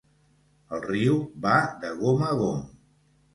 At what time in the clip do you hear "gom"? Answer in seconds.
2.01-2.25, 2.41-2.65